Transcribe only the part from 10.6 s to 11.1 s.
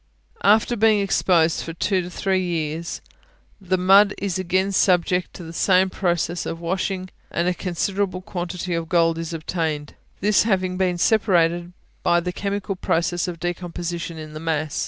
been